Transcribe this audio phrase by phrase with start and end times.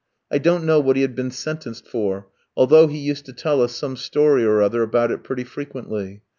[0.31, 3.75] I don't know what he had been sentenced for, although he used to tell us
[3.75, 6.23] some story or other about it pretty frequently.